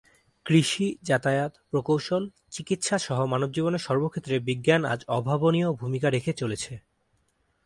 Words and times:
কৃষি, 0.45 0.87
যাতায়াত, 1.01 1.53
প্রকৌশল, 1.69 2.23
চিকিৎসাসহ 2.49 3.17
মানবজীবনের 3.25 3.79
সর্বক্ষেত্রে 3.79 4.35
বিজ্ঞান 4.39 4.81
আজ 4.85 4.99
অভাবনীয় 5.07 5.69
ভূমিকা 5.73 6.07
রেখে 6.09 6.33
চলেছে। 6.33 6.73